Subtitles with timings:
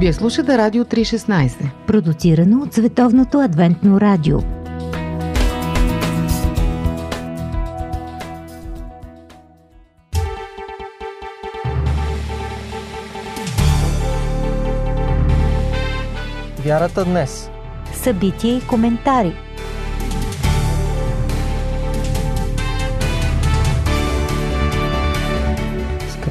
[0.00, 4.38] Вие слушате Радио 316, продуцирано от Световното адвентно радио.
[16.64, 17.50] Вярата днес.
[17.92, 19.34] Събития и коментари–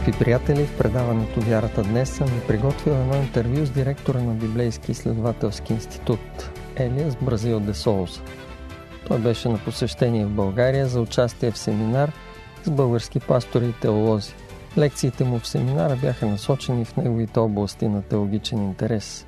[0.08, 4.92] Скъпи приятели, в предаването Вярата днес съм ви приготвил едно интервю с директора на Библейски
[4.92, 8.22] изследователски институт Елиас Бразил де Соуза.
[9.08, 12.12] Той беше на посещение в България за участие в семинар
[12.64, 14.34] с български пастори и теолози.
[14.78, 19.26] Лекциите му в семинара бяха насочени в неговите области на теологичен интерес.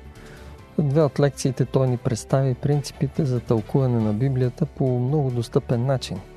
[0.78, 5.86] В две от лекциите той ни представи принципите за тълкуване на Библията по много достъпен
[5.86, 6.20] начин–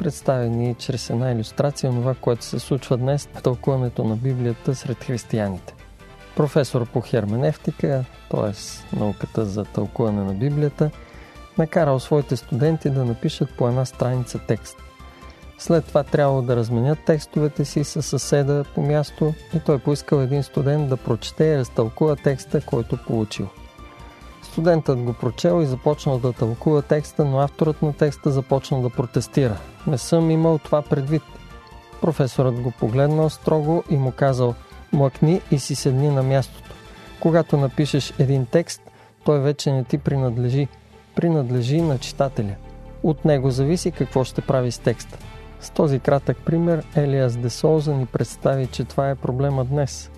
[0.00, 5.74] представени чрез една иллюстрация това, което се случва днес в тълкуването на Библията сред християните.
[6.36, 8.52] Професор по херменевтика, т.е.
[8.96, 10.90] науката за тълкуване на Библията,
[11.58, 14.76] накарал своите студенти да напишат по една страница текст.
[15.58, 20.42] След това трябвало да разменят текстовете си с съседа по място и той поискал един
[20.42, 23.48] студент да прочете и разтълкува текста, който получил.
[24.42, 29.56] Студентът го прочел и започнал да тълкува текста, но авторът на текста започнал да протестира.
[29.86, 31.22] Не съм имал това предвид.
[32.00, 34.54] Професорът го погледнал строго и му казал
[34.92, 36.74] «Млъкни и си седни на мястото.
[37.20, 38.82] Когато напишеш един текст,
[39.24, 40.68] той вече не ти принадлежи.
[41.14, 42.54] Принадлежи на читателя.
[43.02, 45.18] От него зависи какво ще прави с текста.
[45.60, 50.10] С този кратък пример Елиас Десолза ни представи, че това е проблема днес.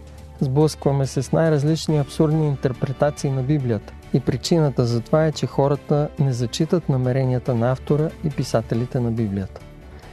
[0.43, 3.93] Сблъскваме се с най-различни абсурдни интерпретации на Библията.
[4.15, 9.11] И причината за това е, че хората не зачитат намеренията на автора и писателите на
[9.11, 9.61] Библията.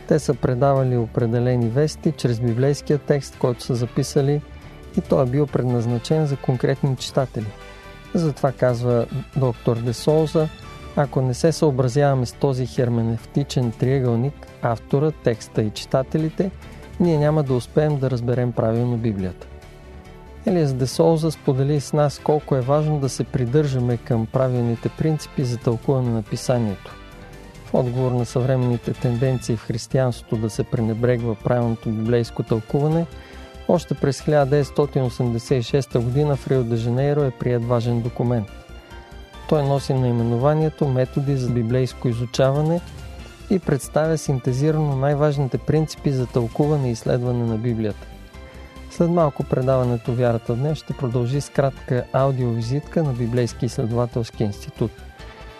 [0.07, 4.41] Те са предавали определени вести чрез библейския текст, който са записали
[4.97, 7.47] и той е бил предназначен за конкретни читатели.
[8.13, 9.05] Затова казва
[9.37, 10.47] доктор Десолза,
[10.95, 16.51] ако не се съобразяваме с този херменевтичен триъгълник, автора, текста и читателите,
[16.99, 19.47] ние няма да успеем да разберем правилно Библията.
[20.49, 25.43] Елиас де Солза сподели с нас колко е важно да се придържаме към правилните принципи
[25.43, 26.95] за тълкуване на писанието.
[27.65, 33.05] В отговор на съвременните тенденции в християнството да се пренебрегва правилното библейско тълкуване,
[33.67, 36.35] още през 1986 г.
[36.35, 38.47] в Рио де Жанейро е прият важен документ.
[39.49, 42.81] Той носи наименованието Методи за библейско изучаване
[43.49, 48.07] и представя синтезирано най-важните принципи за тълкуване и изследване на Библията.
[48.99, 54.91] След малко предаването Вярата днес ще продължи с кратка аудиовизитка на Библейски изследователски институт.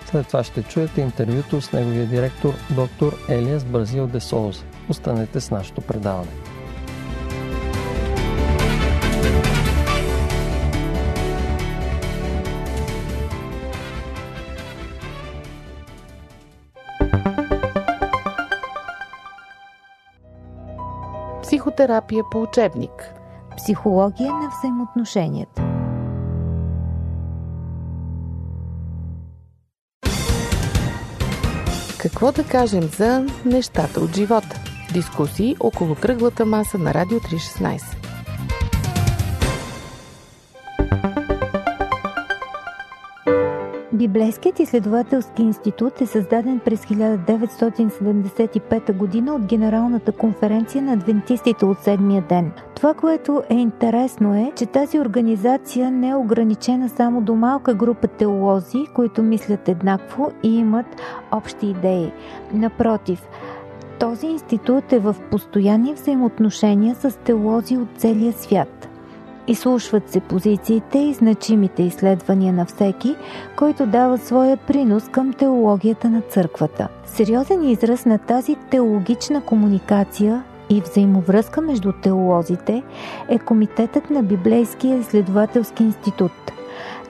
[0.06, 4.64] След това ще чуете интервюто с неговия директор доктор Елиас Бразил де Соуза.
[4.90, 6.32] Останете с нашето предаване.
[21.42, 23.14] Психотерапия по учебник–
[23.64, 25.64] Психология на взаимоотношенията.
[32.00, 34.60] Какво да кажем за нещата от живота?
[34.94, 37.99] Дискусии около кръглата маса на Радио 316.
[44.00, 49.34] Библейският изследователски институт е създаден през 1975 г.
[49.34, 52.52] от Генералната конференция на адвентистите от седмия ден.
[52.76, 58.08] Това, което е интересно е, че тази организация не е ограничена само до малка група
[58.08, 60.86] теолози, които мислят еднакво и имат
[61.32, 62.12] общи идеи.
[62.54, 63.28] Напротив,
[64.00, 68.89] този институт е в постоянни взаимоотношения с теолози от целия свят.
[69.50, 73.16] Изслушват се позициите и значимите изследвания на всеки,
[73.56, 76.88] който дава своя принос към теологията на църквата.
[77.06, 82.84] Сериозен израз на тази теологична комуникация и взаимовръзка между теолозите
[83.30, 86.32] е Комитетът на Библейския изследователски институт.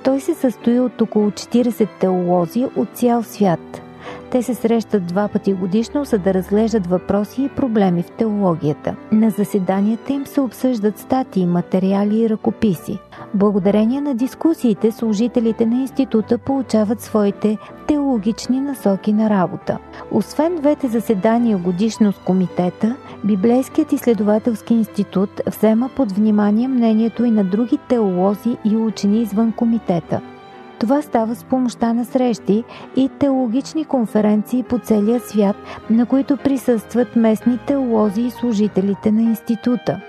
[0.03, 3.81] Той се състои от около 40 теолози от цял свят–
[4.31, 8.95] те се срещат два пъти годишно, за да разглеждат въпроси и проблеми в теологията.
[9.11, 12.99] На заседанията им се обсъждат статии, материали и ръкописи.
[13.33, 19.77] Благодарение на дискусиите, служителите на института получават своите теологични насоки на работа.
[20.11, 27.43] Освен двете заседания годишно с комитета, Библейският изследователски институт взема под внимание мнението и на
[27.43, 30.21] други теолози и учени извън комитета–
[30.79, 32.63] това става с помощта на срещи
[32.95, 35.55] и теологични конференции по целия свят,
[35.89, 40.01] на които присъстват местни теолози и служителите на института.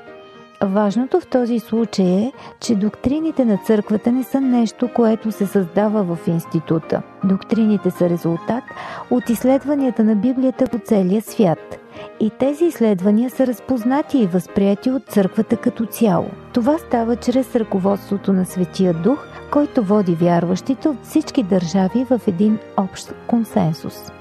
[0.65, 6.03] Важното в този случай е, че доктрините на църквата не са нещо, което се създава
[6.03, 7.03] в института.
[7.25, 8.65] Доктрините са резултат
[9.11, 11.79] от изследванията на Библията по целия свят.
[12.21, 16.31] И тези изследвания са разпознати и възприяти от църквата като цяло.
[16.53, 22.59] Това става чрез ръководството на Светия Дух, който води вярващите от всички държави в един
[22.77, 24.13] общ консенсус.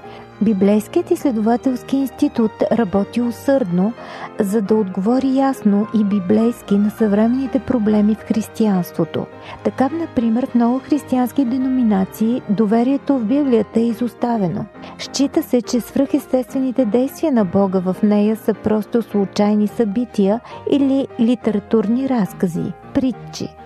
[0.42, 3.92] Библейският изследователски институт работи усърдно,
[4.38, 9.26] за да отговори ясно и библейски на съвременните проблеми в християнството.
[9.64, 14.64] Така, например, в много християнски деноминации доверието в Библията е изоставено.
[14.98, 20.40] Счита се, че свръхестествените действия на Бога в нея са просто случайни събития
[20.70, 23.48] или литературни разкази, притчи–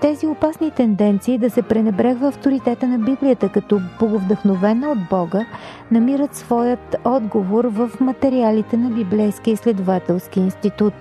[0.00, 5.46] тези опасни тенденции да се пренебрегва авторитета на Библията като боговдъхновена от Бога
[5.90, 10.94] намират своят отговор в материалите на Библейския изследователски институт.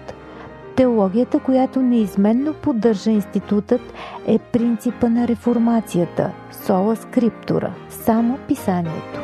[0.76, 3.82] Теологията, която неизменно поддържа институтът,
[4.28, 6.32] е принципа на реформацията–
[6.66, 9.20] сола скриптура, само писанието.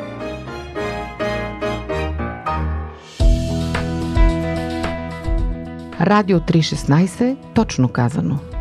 [6.00, 8.38] Радио 316, точно казано–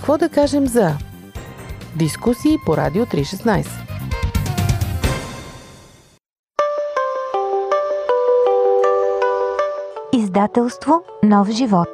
[0.00, 0.94] Какво да кажем за
[1.96, 3.66] дискусии по Радио 316?
[10.12, 11.88] Издателство Нов живот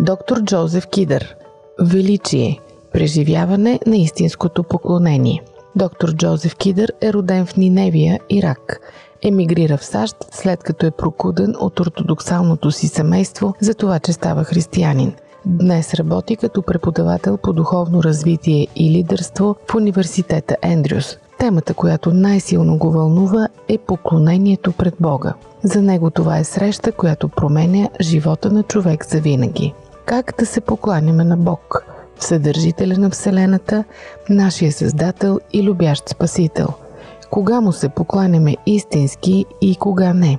[0.00, 1.36] Доктор Джозеф Кидър.
[1.80, 2.60] Величие.
[2.92, 5.42] Преживяване на истинското поклонение.
[5.76, 8.80] Доктор Джозеф Кидър е роден в Ниневия, Ирак–
[9.22, 14.44] емигрира в САЩ, след като е прокуден от ортодоксалното си семейство за това, че става
[14.44, 15.14] християнин.
[15.46, 21.18] Днес работи като преподавател по духовно развитие и лидерство в университета Ендрюс.
[21.38, 25.34] Темата, която най-силно го вълнува е поклонението пред Бога.
[25.62, 29.74] За него това е среща, която променя живота на човек за винаги.
[30.04, 31.84] Как да се покланяме на Бог?
[32.18, 33.84] Вседържителя на Вселената,
[34.30, 36.68] нашия Създател и любящ Спасител–
[37.30, 40.38] кога му се покланяме истински и кога не?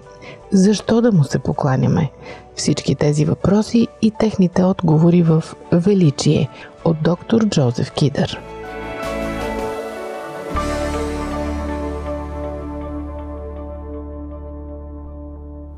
[0.52, 2.12] Защо да му се покланяме?
[2.56, 6.50] Всички тези въпроси и техните отговори в Величие
[6.86, 8.42] от доктор Джозеф Кидър.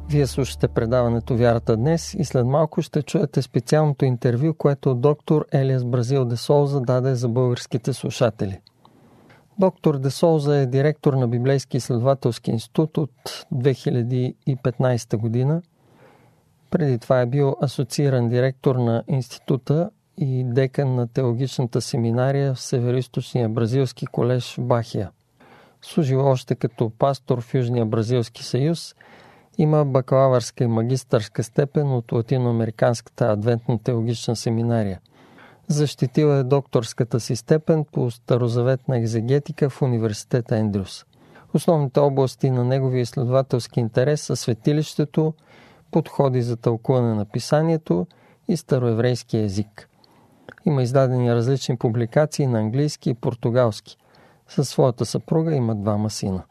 [0.10, 5.86] Вие слушате предаването Вярата днес и след малко ще чуете специалното интервю, което доктор Елиас
[5.86, 8.60] Бразил де Солза даде за българските слушатели.
[9.60, 15.62] Доктор Десолза е директор на Библейски изследователски институт от 2015 година.
[16.70, 23.50] Преди това е бил асоцииран директор на института и декан на теологичната семинария в Североисточния
[23.50, 25.12] бразилски колеж Бахия.
[25.82, 28.96] Служил още като пастор в Южния бразилски съюз.
[29.58, 35.00] Има бакалавърска и магистърска степен от Латиноамериканската адвентна теологична семинария–
[35.71, 41.06] Защитил е докторската си степен по старозаветна екзегетика в университета Ендрюс.
[41.54, 45.33] Основните области на неговия изследователски интерес са светилището,
[45.92, 48.07] подходи за тълкуване на писанието
[48.48, 49.89] и староеврейски език.
[50.66, 53.98] Има издадени различни публикации на английски и португалски.
[54.48, 56.44] Със своята съпруга има двама сина.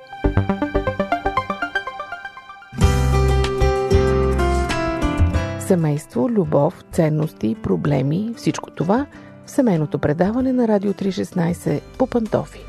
[5.69, 9.07] Семейство, любов, ценности, проблеми, всичко това
[9.47, 12.61] в семейното предаване на Радио 316 по Пантофи.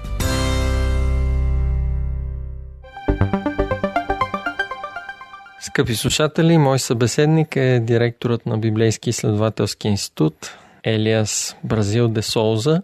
[5.60, 12.82] Скъпи слушатели, мой събеседник е директорът на Библейски изследователски институт Елиас Бразил де Солза,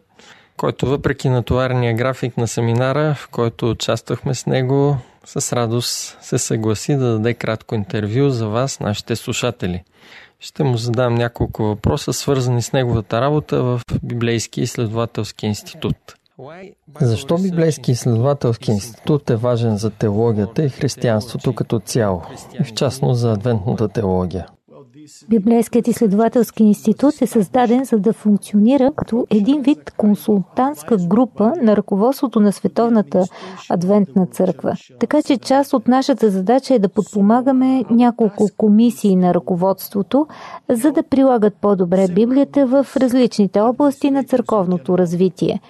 [0.58, 6.96] който въпреки натоварения график на семинара, в който участвахме с него, с радост се съгласи
[6.96, 9.84] да даде кратко интервю за вас, нашите слушатели–
[10.40, 15.98] ще му задам няколко въпроса, свързани с неговата работа в Библейски изследователски институт.
[17.02, 22.22] Защо Библейски изследователски институт е важен за теологията и християнството като цяло,
[22.60, 24.48] и в частност за адвентната теология?
[25.30, 32.40] Библейският изследователски институт е създаден за да функционира като един вид консултантска група на ръководството
[32.40, 33.24] на Световната
[33.70, 34.76] адвентна църква.
[35.00, 40.28] Така че част от нашата задача е да подпомагаме няколко комисии на ръководството,
[40.70, 45.62] за да прилагат по-добре Библията в различните области на църковното развитие.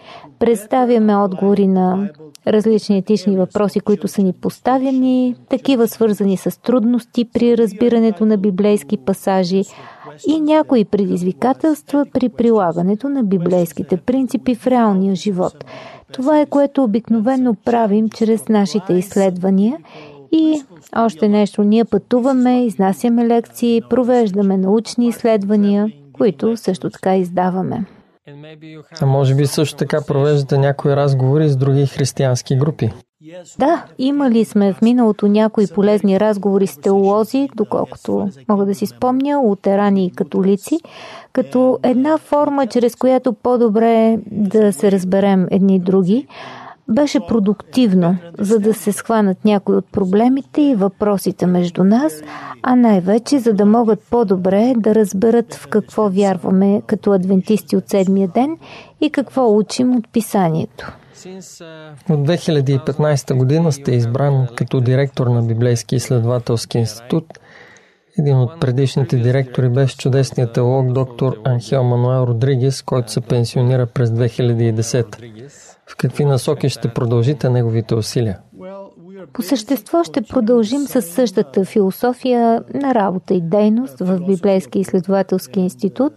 [0.45, 2.09] Представяме отговори на
[2.47, 8.97] различни етични въпроси, които са ни поставени, такива свързани с трудности при разбирането на библейски
[8.97, 9.63] пасажи
[10.27, 15.65] и някои предизвикателства при прилагането на библейските принципи в реалния живот.
[16.13, 19.77] Това е което обикновено правим чрез нашите изследвания
[20.31, 20.63] и
[20.95, 27.85] още нещо, ние пътуваме, изнасяме лекции, провеждаме научни изследвания, които също така издаваме.
[29.01, 32.91] А може би също така провеждате някои разговори с други християнски групи.
[33.59, 39.39] Да, имали сме в миналото някои полезни разговори с теолози, доколкото мога да си спомня,
[39.39, 40.79] лутерани и католици,
[41.33, 46.27] като една форма, чрез която по-добре да се разберем едни други
[46.89, 52.13] беше продуктивно, за да се схванат някои от проблемите и въпросите между нас,
[52.63, 58.27] а най-вече за да могат по-добре да разберат в какво вярваме като адвентисти от седмия
[58.27, 58.57] ден
[59.01, 60.91] и какво учим от писанието.
[62.09, 67.39] От 2015 година сте избран като директор на Библейски изследователски институт.
[68.19, 74.09] Един от предишните директори беше чудесният теолог доктор Анхел Мануел Родригес, който се пенсионира през
[74.09, 75.49] 2010.
[75.89, 78.39] В какви насоки ще продължите неговите усилия?
[79.33, 86.13] По същество ще продължим с същата философия на работа и дейност в Библейски изследователски институт.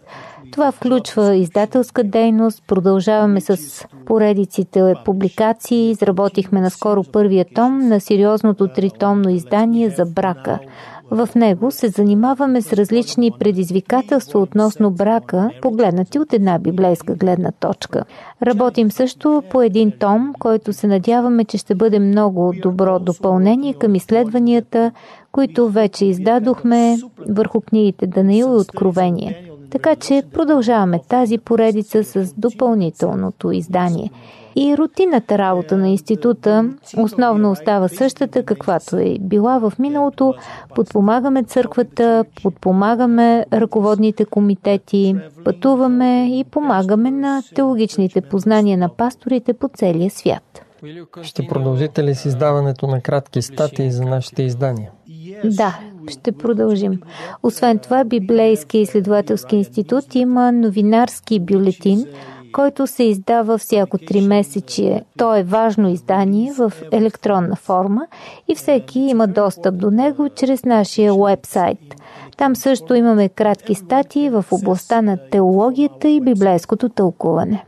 [0.52, 9.30] Това включва издателска дейност, продължаваме с поредиците публикации, изработихме наскоро първия том на сериозното тритомно
[9.30, 10.58] издание за брака–
[11.10, 18.04] в него се занимаваме с различни предизвикателства относно брака, погледнати от една библейска гледна точка.
[18.42, 23.94] Работим също по един том, който се надяваме, че ще бъде много добро допълнение към
[23.94, 24.92] изследванията,
[25.32, 26.96] които вече издадохме
[27.28, 29.44] върху книгите Данаил и Откровение.
[29.70, 34.10] Така че продължаваме тази поредица с допълнителното издание–
[34.58, 40.34] и рутината работа на института основно остава същата, каквато е била в миналото.
[40.74, 50.10] Подпомагаме църквата, подпомагаме ръководните комитети, пътуваме и помагаме на теологичните познания на пасторите по целия
[50.10, 50.64] свят.
[51.22, 54.90] Ще продължите ли с издаването на кратки статии за нашите издания?
[55.44, 57.00] Да, ще продължим.
[57.42, 62.06] Освен това, Библейския изследователски институт има новинарски бюлетин,
[62.52, 65.04] който се издава всяко три месечие.
[65.18, 68.06] То е важно издание в електронна форма
[68.48, 71.78] и всеки има достъп до него чрез нашия вебсайт.
[72.36, 77.64] Там също имаме кратки статии в областта на теологията и библейското тълкуване.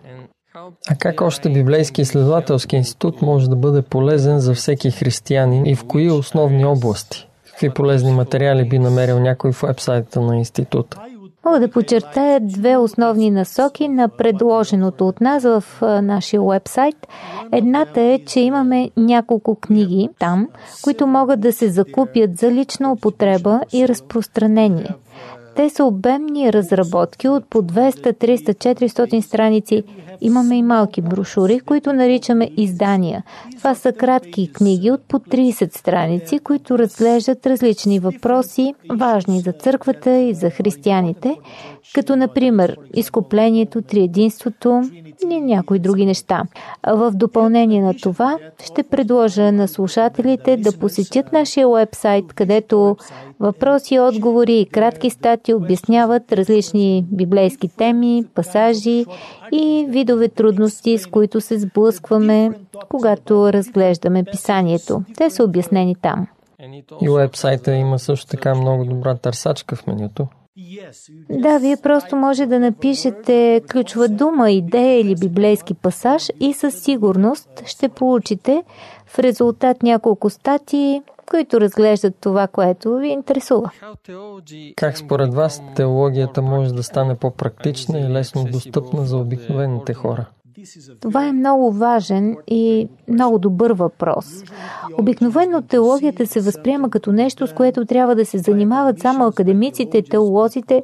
[0.90, 5.84] А как още Библейски изследователски институт може да бъде полезен за всеки християнин и в
[5.84, 7.28] кои основни области?
[7.50, 11.00] Какви полезни материали би намерил някой в вебсайта на института?
[11.44, 15.64] Мога да подчертая две основни насоки на предложеното от нас в
[16.02, 17.06] нашия вебсайт.
[17.52, 20.48] Едната е, че имаме няколко книги там,
[20.82, 24.94] които могат да се закупят за лична употреба и разпространение.
[25.56, 29.84] Те са обемни разработки от по 200, 300, 400 страници
[30.20, 33.22] Имаме и малки брошури, които наричаме издания.
[33.58, 40.18] Това са кратки книги от по 30 страници, които разглеждат различни въпроси, важни за църквата
[40.18, 41.36] и за християните,
[41.94, 44.82] като например изкуплението, триединството
[45.30, 46.42] и някои други неща.
[46.86, 52.96] В допълнение на това ще предложа на слушателите да посетят нашия вебсайт, където
[53.40, 59.04] въпроси, отговори и кратки статии обясняват различни библейски теми, пасажи
[59.52, 62.50] и видове трудности, с които се сблъскваме,
[62.88, 65.02] когато разглеждаме писанието.
[65.16, 66.26] Те са обяснени там.
[67.02, 70.26] И уебсайта има също така много добра търсачка в менюто.
[71.30, 77.48] Да, вие просто може да напишете ключова дума, идея или библейски пасаж и със сигурност
[77.66, 78.64] ще получите
[79.06, 83.70] в резултат няколко статии, които разглеждат това, което ви интересува.
[84.76, 90.26] Как според вас теологията може да стане по-практична и лесно достъпна за обикновените хора?
[91.00, 94.26] Това е много важен и много добър въпрос.
[94.98, 100.82] Обикновено теологията се възприема като нещо, с което трябва да се занимават само академиците, теолозите,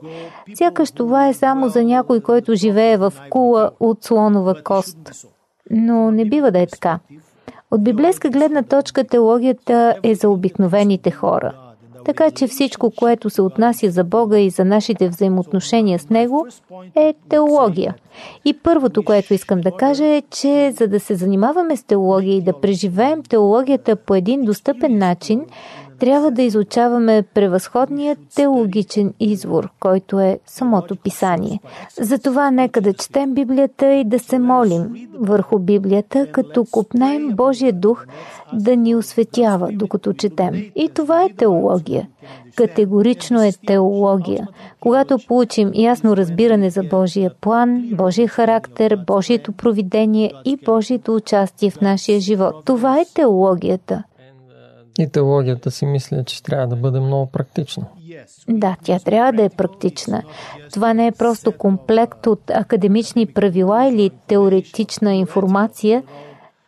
[0.55, 4.99] сякаш това е само за някой, който живее в кула от слонова кост.
[5.71, 6.99] Но не бива да е така.
[7.77, 11.53] От библейска гледна точка теологията е за обикновените хора.
[12.05, 16.47] Така че всичко, което се отнася за Бога и за нашите взаимоотношения с Него,
[16.95, 17.95] е теология.
[18.45, 22.43] И първото, което искам да кажа е, че за да се занимаваме с теология и
[22.43, 25.45] да преживеем теологията по един достъпен начин,
[25.99, 31.61] трябва да изучаваме превъзходният теологичен извор, който е самото писание.
[32.01, 38.07] Затова нека да четем Библията и да се молим върху Библията, като купнем Божия дух
[38.53, 40.55] да ни осветява, докато четем.
[40.75, 42.09] И това е теология.
[42.57, 44.49] Категорично е теология.
[44.81, 51.81] Когато получим ясно разбиране за Божия план, Божия характер, Божието провидение и Божието участие в
[51.81, 52.55] нашия живот.
[52.65, 54.03] Това е теологията.
[54.99, 57.85] И теологията си мисля, че трябва да бъде много практична.
[58.49, 60.23] Да, тя трябва да е практична.
[60.73, 66.03] Това не е просто комплект от академични правила или теоретична информация,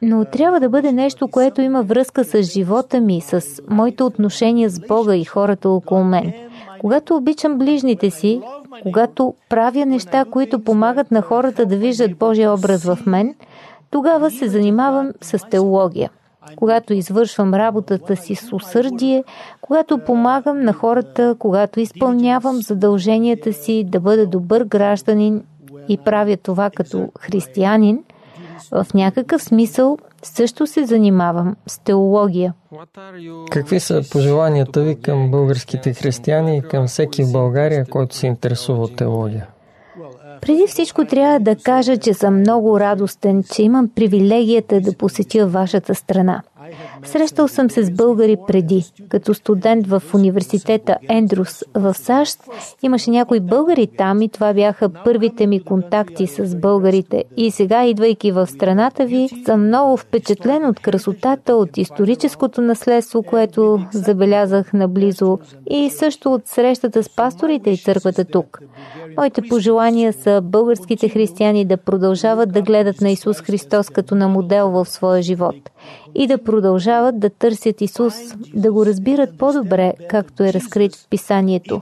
[0.02, 4.80] но трябва да бъде нещо, което има връзка с живота ми, с моите отношения с
[4.80, 6.32] Бога и хората около мен.
[6.80, 8.40] Когато обичам ближните си,
[8.82, 13.34] когато правя неща, които помагат на хората да виждат Божия образ в мен,
[13.90, 16.10] тогава се занимавам с теология
[16.56, 19.24] когато извършвам работата си с усърдие,
[19.60, 25.42] когато помагам на хората, когато изпълнявам задълженията си да бъда добър гражданин
[25.88, 28.04] и правя това като християнин,
[28.72, 32.54] в някакъв смисъл също се занимавам с теология.
[33.50, 38.82] Какви са пожеланията ви към българските християни и към всеки в България, който се интересува
[38.82, 39.46] от теология?
[40.40, 45.94] Преди всичко трябва да кажа, че съм много радостен, че имам привилегията да посетя вашата
[45.94, 46.42] страна.
[47.04, 48.84] Срещал съм се с българи преди.
[49.08, 52.40] Като студент в университета Ендрус в САЩ
[52.82, 57.24] имаше някои българи там и това бяха първите ми контакти с българите.
[57.36, 63.80] И сега, идвайки в страната ви, съм много впечатлен от красотата, от историческото наследство, което
[63.92, 65.38] забелязах наблизо
[65.70, 68.60] и също от срещата с пасторите и църквата тук.
[69.16, 74.70] Моите пожелания са българските християни да продължават да гледат на Исус Христос като на модел
[74.70, 75.56] в своя живот
[76.14, 78.14] и да продължават да търсят Исус,
[78.54, 81.80] да го разбират по-добре, както е разкрит в Писанието.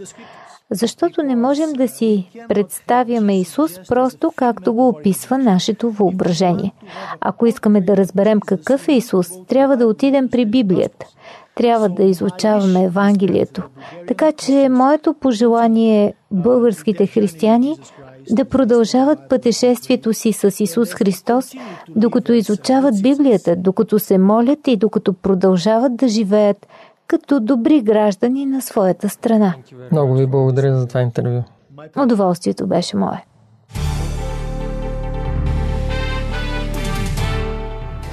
[0.71, 6.73] Защото не можем да си представяме Исус просто както го описва нашето въображение.
[7.21, 11.07] Ако искаме да разберем какъв е Исус, трябва да отидем при Библията.
[11.55, 13.63] Трябва да изучаваме Евангелието.
[14.09, 17.77] Така че моето пожелание е българските християни
[18.31, 21.53] да продължават пътешествието си с Исус Христос,
[21.89, 26.67] докато изучават Библията, докато се молят и докато продължават да живеят
[27.07, 29.55] като добри граждани на своята страна.
[29.93, 31.43] Много ви благодаря за това интервю.
[31.99, 33.25] Удоволствието беше мое.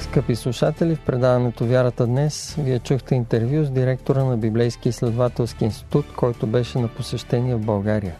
[0.00, 6.04] Скъпи слушатели, в предаването Вярата днес вие чухте интервю с директора на Библейски изследователски институт,
[6.16, 8.14] който беше на посещение в България.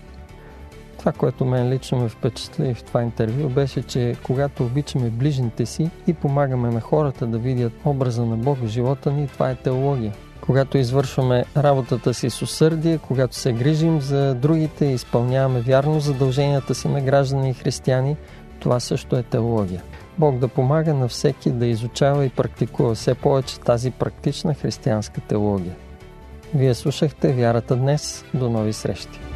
[1.05, 5.91] Това, което мен лично ме впечатли в това интервю, беше, че когато обичаме ближните си
[6.07, 10.13] и помагаме на хората да видят образа на Бог в живота ни, това е теология.
[10.41, 16.75] Когато извършваме работата си с усърдие, когато се грижим за другите и изпълняваме вярно задълженията
[16.75, 18.17] си на граждани и християни,
[18.61, 19.83] това също е теология.
[20.19, 25.75] Бог да помага на всеки да изучава и практикува все повече тази практична християнска теология.
[26.55, 28.25] Вие слушахте Вярата днес.
[28.35, 29.34] До нови срещи!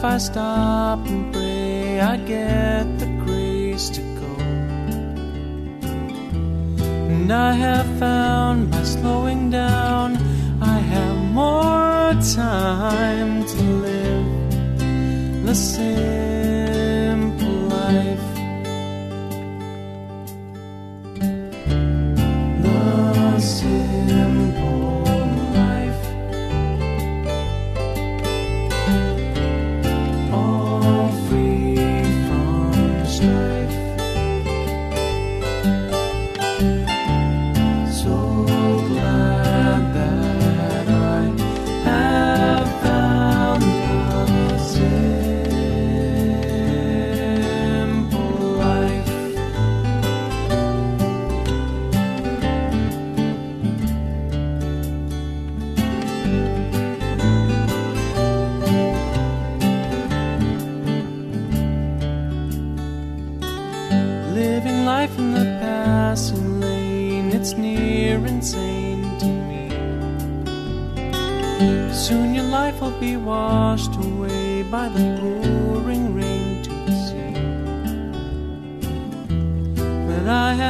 [0.00, 4.32] If I stop and pray, I get the grace to go.
[7.12, 8.19] And I have found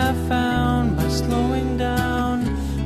[0.01, 2.37] have found by slowing down,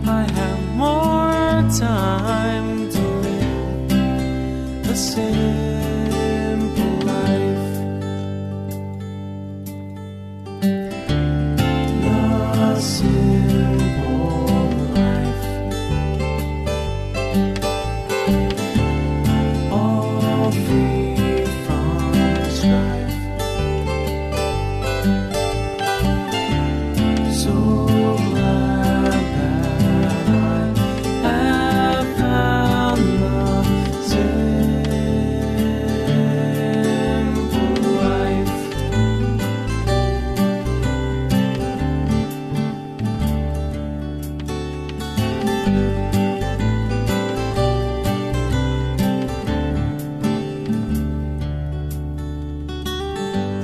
[0.05, 4.83] I have more time to live.
[4.89, 5.84] The simple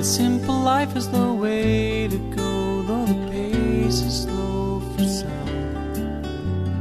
[0.00, 6.22] The simple life is the way to go, though the pace is slow for some.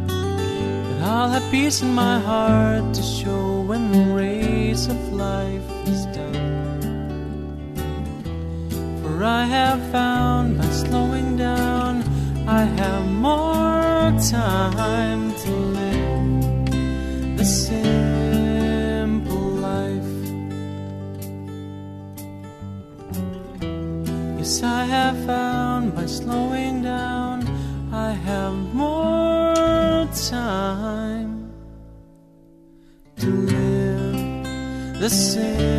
[0.08, 6.06] But I'll have peace in my heart to show when the race of life is
[6.16, 7.60] done.
[9.04, 12.04] For I have found by slowing down,
[12.48, 15.29] I have more time
[24.64, 27.48] I have found by slowing down,
[27.94, 31.52] I have more time
[33.18, 35.79] to live the simple